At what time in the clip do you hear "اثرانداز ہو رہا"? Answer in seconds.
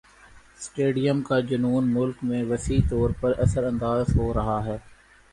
3.39-4.59